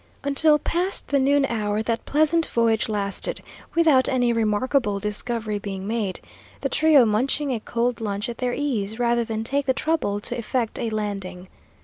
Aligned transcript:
Until 0.23 0.57
past 0.57 1.09
the 1.09 1.19
noon 1.19 1.45
hour 1.45 1.83
that 1.83 2.07
pleasant 2.07 2.47
voyage 2.47 2.89
lasted, 2.89 3.39
without 3.75 4.09
any 4.09 4.33
remarkable 4.33 4.97
discovery 4.99 5.59
being 5.59 5.85
made, 5.85 6.19
the 6.61 6.69
trio 6.69 7.05
munching 7.05 7.51
a 7.53 7.59
cold 7.59 8.01
lunch 8.01 8.27
at 8.27 8.39
their 8.39 8.55
ease, 8.55 8.97
rather 8.97 9.23
than 9.23 9.43
take 9.43 9.67
the 9.67 9.73
trouble 9.75 10.19
to 10.21 10.35
effect 10.35 10.79
a 10.79 10.89
landing. 10.89 11.49